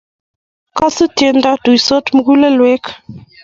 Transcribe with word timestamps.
Kosu 0.77 1.03
tiendo, 1.17 1.49
tuitos 1.63 2.05
mugulekwek 2.15 2.83